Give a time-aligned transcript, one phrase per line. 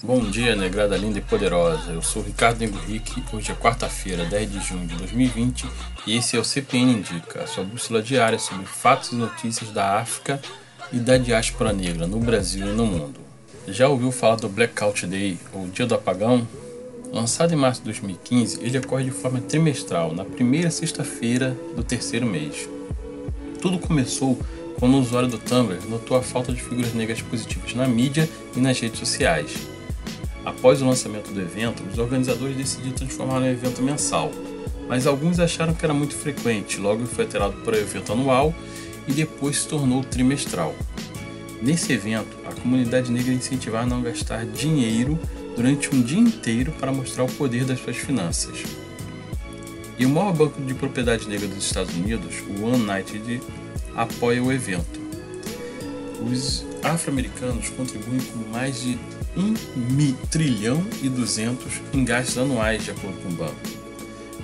[0.00, 1.90] Bom dia, negrada linda e poderosa.
[1.90, 3.22] Eu sou Ricardo Henrique.
[3.32, 5.66] Hoje é quarta-feira, 10 de junho de 2020
[6.06, 9.98] e esse é o CPN Indica, a sua bússola diária sobre fatos e notícias da
[9.98, 10.40] África
[10.92, 13.20] e da diáspora negra no Brasil e no mundo.
[13.68, 16.46] Já ouviu falar do Blackout Day, ou Dia do Apagão?
[17.12, 22.26] Lançado em março de 2015, ele ocorre de forma trimestral, na primeira sexta-feira do terceiro
[22.26, 22.68] mês.
[23.60, 24.38] Tudo começou
[24.80, 28.60] quando o usuário do Tumblr notou a falta de figuras negras positivas na mídia e
[28.60, 29.71] nas redes sociais.
[30.44, 34.30] Após o lançamento do evento, os organizadores decidiram transformar no evento mensal,
[34.88, 38.54] mas alguns acharam que era muito frequente, logo foi alterado para evento anual
[39.06, 40.74] e depois se tornou trimestral.
[41.62, 45.18] Nesse evento, a comunidade negra incentivava a não gastar dinheiro
[45.54, 48.64] durante um dia inteiro para mostrar o poder das suas finanças.
[49.96, 53.40] E o maior banco de propriedade negra dos Estados Unidos, o United,
[53.94, 55.00] apoia o evento.
[56.20, 58.98] Os afro-americanos contribuem com mais de
[59.36, 63.56] 1 trilhão e 200 em gastos anuais, de acordo com o banco.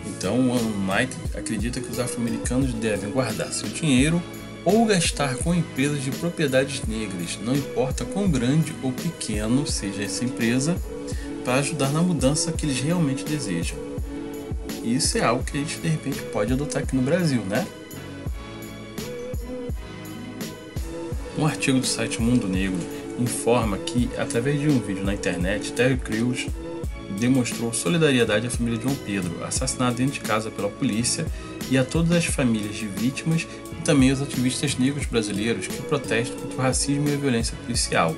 [0.07, 4.23] Então, o United acredita que os afro-americanos devem guardar seu dinheiro
[4.65, 10.25] ou gastar com empresas de propriedades negras, não importa quão grande ou pequeno seja essa
[10.25, 10.77] empresa,
[11.45, 13.79] para ajudar na mudança que eles realmente desejam.
[14.83, 17.67] Isso é algo que a gente de repente pode adotar aqui no Brasil, né?
[21.39, 25.97] Um artigo do site Mundo Negro informa que, através de um vídeo na internet, Terry
[25.97, 26.47] Crews
[27.19, 31.27] demonstrou solidariedade à família de João Pedro, assassinado dentro de casa pela polícia,
[31.71, 36.39] e a todas as famílias de vítimas e também aos ativistas negros brasileiros que protestam
[36.39, 38.15] contra o racismo e a violência policial.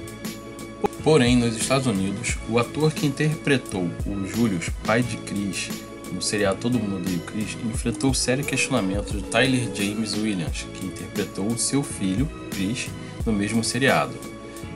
[1.02, 5.70] Porém, nos Estados Unidos, o ator que interpretou o Julius, pai de Chris,
[6.12, 10.86] no seriado Todo Mundo Odeia o Chris, enfrentou sério questionamento de Tyler James Williams, que
[10.86, 12.88] interpretou o seu filho, Chris,
[13.24, 14.14] no mesmo seriado.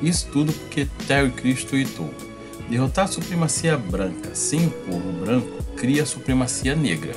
[0.02, 2.12] Isso tudo porque Terry Crews tweetou
[2.68, 7.12] Derrotar a supremacia branca sem o povo branco cria a supremacia negra.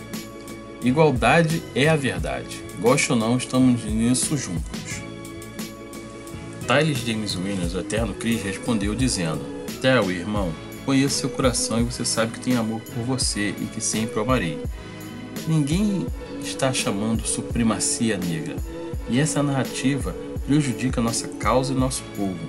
[0.83, 2.61] Igualdade é a verdade.
[2.79, 5.01] Goste ou não, estamos nisso juntos.
[6.67, 9.39] Tyler James Williams, o eterno Chris, respondeu dizendo:
[9.81, 10.51] Terry, irmão,
[10.85, 14.23] conheço seu coração e você sabe que tenho amor por você e que sempre o
[14.23, 14.61] amarei.
[15.47, 16.05] Ninguém
[16.41, 18.57] está chamando supremacia negra,
[19.09, 20.13] e essa narrativa
[20.47, 22.39] prejudica nossa causa e nosso povo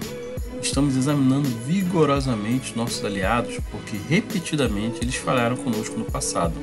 [0.62, 6.54] estamos examinando vigorosamente nossos aliados porque repetidamente eles falharam conosco no passado.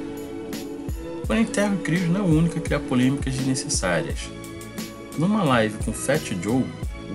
[1.25, 4.29] Porém, Terry Crews não é o único a criar polêmicas desnecessárias.
[5.18, 6.63] Numa live com Fat Joe,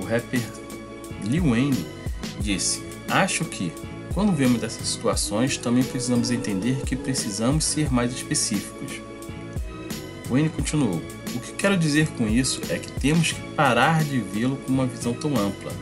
[0.01, 0.41] o rapper
[1.25, 1.87] Lil Wayne
[2.41, 3.73] disse: Acho que,
[4.13, 9.01] quando vemos dessas situações, também precisamos entender que precisamos ser mais específicos.
[10.29, 11.01] Wayne continuou:
[11.35, 14.87] O que quero dizer com isso é que temos que parar de vê-lo com uma
[14.87, 15.73] visão tão ampla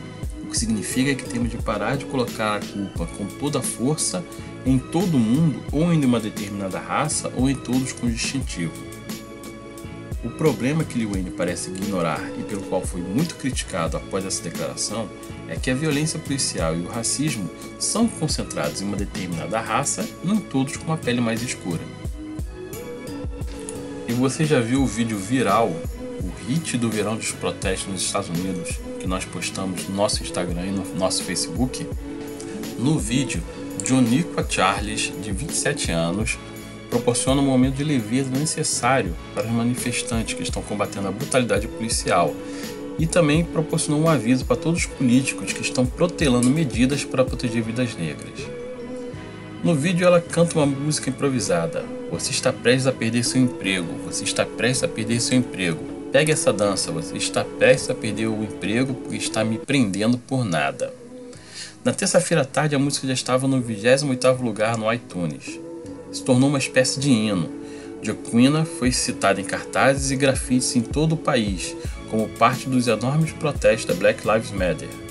[0.49, 4.25] o que significa que temos de parar de colocar a culpa com toda a força
[4.65, 8.73] em todo mundo ou em uma determinada raça ou em todos com distintivo.
[10.23, 14.41] O problema que Lil Wayne parece ignorar e pelo qual foi muito criticado após essa
[14.41, 15.07] declaração
[15.47, 20.31] é que a violência policial e o racismo são concentrados em uma determinada raça e
[20.31, 21.98] em todos com uma pele mais escura.
[24.09, 28.27] E você já viu o vídeo viral o hit do verão dos protestos nos Estados
[28.27, 31.87] Unidos, que nós postamos no nosso Instagram e no nosso Facebook,
[32.79, 33.39] no vídeo,
[33.85, 36.39] Joniqua Charles, de 27 anos,
[36.89, 42.33] proporciona um momento de leveza necessário para os manifestantes que estão combatendo a brutalidade policial
[42.97, 47.61] e também proporcionou um aviso para todos os políticos que estão protelando medidas para proteger
[47.61, 48.39] vidas negras.
[49.63, 51.98] No vídeo ela canta uma música improvisada.
[52.11, 53.93] Você está prestes a perder seu emprego.
[54.05, 55.83] Você está prestes a perder seu emprego.
[56.11, 60.43] Pegue essa dança, você está prestes a perder o emprego porque está me prendendo por
[60.43, 60.91] nada.
[61.85, 65.59] Na terça-feira à tarde, a música já estava no 28º lugar no iTunes.
[66.11, 67.49] Se tornou uma espécie de hino.
[68.01, 71.75] Joaquina foi citada em cartazes e grafites em todo o país,
[72.09, 75.08] como parte dos enormes protestos da Black Lives Matter.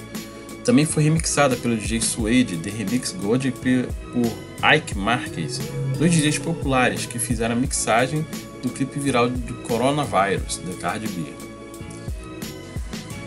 [0.68, 4.30] Também foi remixada pelo DJ Suede, The Remix Gold e por
[4.76, 5.58] Ike Marquez,
[5.96, 8.22] dois DJs populares que fizeram a mixagem
[8.62, 11.22] do clipe viral do Coronavirus, da Cardi B.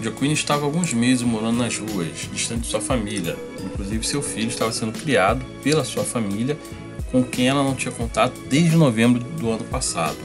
[0.04, 3.36] Joaquim estava alguns meses morando nas ruas, distante de sua família.
[3.60, 6.56] Inclusive, seu filho estava sendo criado pela sua família,
[7.12, 10.20] com quem ela não tinha contato desde novembro do ano passado.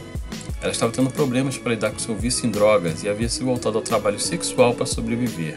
[0.61, 3.79] Ela estava tendo problemas para lidar com seu vício em drogas e havia se voltado
[3.79, 5.57] ao trabalho sexual para sobreviver.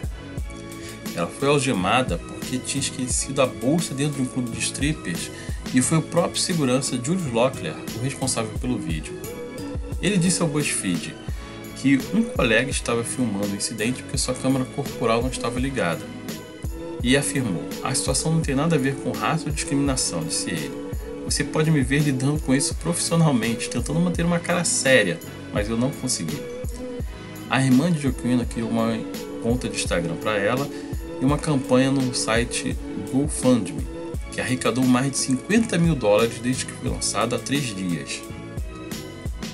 [1.19, 5.30] Ela foi algemada porque tinha esquecido a bolsa dentro de um clube de strippers
[5.74, 9.19] e foi o próprio segurança Julius Locklear o responsável pelo vídeo.
[10.01, 11.13] Ele disse ao BuzzFeed
[11.75, 16.00] que um colega estava filmando o incidente porque sua câmera corporal não estava ligada.
[17.04, 20.72] e afirmou: A situação não tem nada a ver com raça ou discriminação, disse ele.
[21.25, 25.19] Você pode me ver lidando com isso profissionalmente, tentando manter uma cara séria,
[25.54, 26.42] mas eu não consegui.
[27.50, 28.98] A irmã de Joaquina criou uma
[29.44, 30.68] conta de Instagram para ela
[31.21, 32.75] e uma campanha no site
[33.12, 33.86] GoFundMe,
[34.31, 38.21] que arrecadou mais de 50 mil dólares desde que foi lançado há três dias.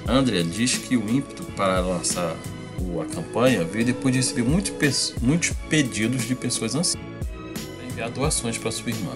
[0.08, 2.36] Andrea diz que o ímpeto para lançar
[3.02, 7.02] a campanha veio depois de receber muitos, muitos pedidos de pessoas ansiosas
[7.76, 9.14] para enviar doações para sua irmã.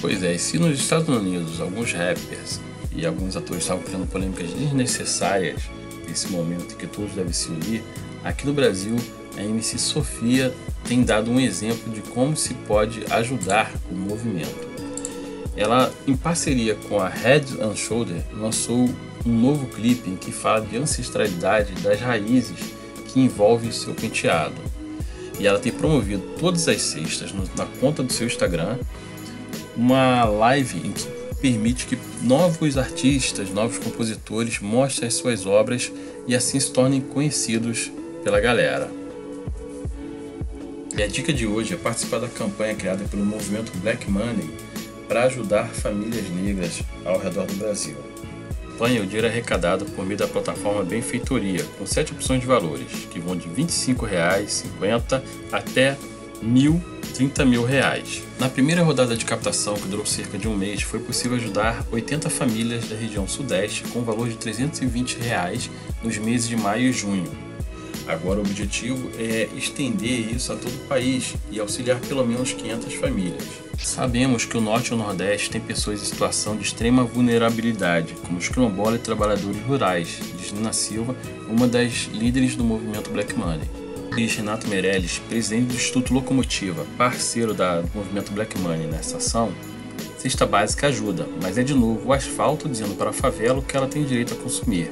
[0.00, 2.60] Pois é, se nos Estados Unidos alguns rappers
[2.94, 5.62] e alguns atores estavam criando polêmicas desnecessárias
[6.08, 7.82] nesse momento que todos devem se unir,
[8.24, 8.96] aqui no Brasil
[9.36, 10.54] a MC Sofia
[10.84, 14.68] tem dado um exemplo de como se pode ajudar o movimento.
[15.56, 18.88] Ela, em parceria com a Head and Shoulder, lançou
[19.26, 22.58] um novo clipe em que fala de ancestralidade das raízes
[23.06, 24.54] que envolve o seu penteado.
[25.38, 28.78] E ela tem promovido todas as sextas na conta do seu Instagram
[29.76, 31.06] uma live em que
[31.40, 35.90] permite que novos artistas, novos compositores mostrem as suas obras
[36.26, 37.90] e assim se tornem conhecidos
[38.22, 38.99] pela galera.
[41.00, 44.50] E a dica de hoje é participar da campanha criada pelo movimento Black Money
[45.08, 47.96] para ajudar famílias negras ao redor do Brasil
[48.80, 52.86] campanha, o dinheiro é arrecadado por meio da plataforma Benfeitoria, com sete opções de valores,
[53.10, 55.98] que vão de R$ 25, R$ 50 até
[57.14, 58.22] 30 mil reais.
[58.38, 62.30] Na primeira rodada de captação, que durou cerca de um mês, foi possível ajudar 80
[62.30, 65.70] famílias da região sudeste com valor de 320 reais
[66.02, 67.49] nos meses de maio e junho.
[68.10, 72.94] Agora o objetivo é estender isso a todo o país e auxiliar pelo menos 500
[72.94, 73.44] famílias.
[73.78, 78.38] Sabemos que o Norte e o Nordeste têm pessoas em situação de extrema vulnerabilidade, como
[78.38, 81.14] os quilombolas e trabalhadores rurais, diz Nina Silva,
[81.48, 83.70] uma das líderes do movimento Black Money.
[84.16, 89.52] Diz Renato Meirelles, presidente do Instituto Locomotiva, parceiro da, do movimento Black Money nessa ação,
[90.18, 93.76] cesta básica ajuda, mas é de novo o asfalto dizendo para a favela o que
[93.76, 94.90] ela tem direito a consumir.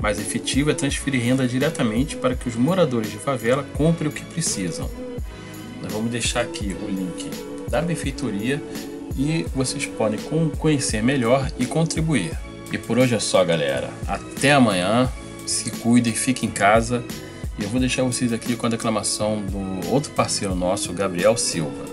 [0.00, 4.24] Mais efetivo é transferir renda diretamente para que os moradores de favela comprem o que
[4.24, 4.88] precisam.
[5.82, 7.30] Nós vamos deixar aqui o link
[7.68, 8.62] da benfeitoria
[9.16, 10.18] e vocês podem
[10.58, 12.32] conhecer melhor e contribuir.
[12.72, 13.90] E por hoje é só, galera.
[14.06, 15.10] Até amanhã.
[15.46, 17.02] Se cuidem, fiquem em casa.
[17.58, 21.84] E eu vou deixar vocês aqui com a declamação do outro parceiro nosso, Gabriel Silva.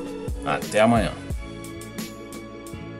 [0.45, 1.11] Até amanhã.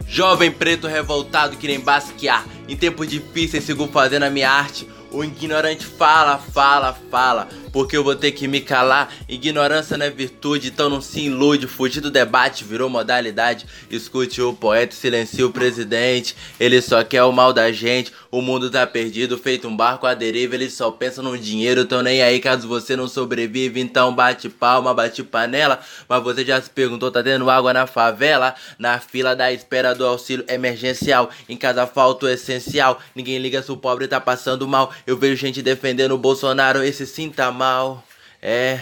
[0.07, 2.55] Jovem preto revoltado que nem Basquiat.
[2.68, 4.88] Em tempos difíceis sigo fazendo a minha arte.
[5.12, 9.14] O ignorante fala, fala, fala porque eu vou ter que me calar.
[9.28, 11.68] Ignorância não é virtude, então não se ilude.
[11.68, 13.66] Fugir do debate virou modalidade.
[13.92, 16.38] Escute o poeta, silencie o presidente.
[16.58, 18.14] Ele só quer o mal da gente.
[18.36, 20.56] O mundo tá perdido, feito um barco à deriva.
[20.56, 23.80] Eles só pensam no dinheiro, tão nem aí caso você não sobrevive.
[23.80, 25.80] Então bate palma, bate panela.
[26.06, 28.54] Mas você já se perguntou: tá tendo água na favela?
[28.78, 31.30] Na fila da espera do auxílio emergencial.
[31.48, 33.00] Em casa falta o essencial.
[33.16, 34.92] Ninguém liga se o pobre tá passando mal.
[35.08, 38.04] Eu vejo gente defendendo o Bolsonaro, esse sim tá mal.
[38.42, 38.81] É.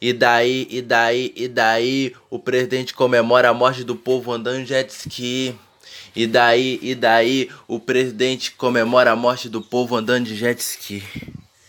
[0.00, 4.90] E daí, e daí, e daí, o presidente comemora a morte do povo andando jet
[4.90, 5.54] ski.
[6.14, 11.02] E daí, e daí, o presidente comemora a morte do povo andando de jet ski.